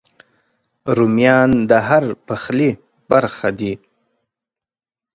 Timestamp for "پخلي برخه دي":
2.27-3.73